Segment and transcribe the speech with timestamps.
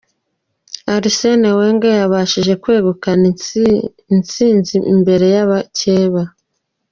[0.95, 3.23] Arsene Wenger yabashije kwegukana
[4.15, 6.21] intsinzi imbere y’abakeba.